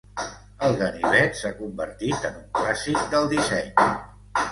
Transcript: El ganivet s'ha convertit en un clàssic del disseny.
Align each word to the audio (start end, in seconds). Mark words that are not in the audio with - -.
El 0.67 0.77
ganivet 0.77 1.37
s'ha 1.41 1.51
convertit 1.59 2.25
en 2.31 2.39
un 2.39 2.47
clàssic 2.61 3.05
del 3.13 3.29
disseny. 3.35 3.71